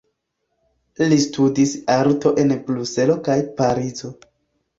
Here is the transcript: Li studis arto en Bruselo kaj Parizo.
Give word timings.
Li 1.11 1.19
studis 1.23 1.73
arto 1.97 2.33
en 2.45 2.55
Bruselo 2.71 3.19
kaj 3.29 3.37
Parizo. 3.61 4.13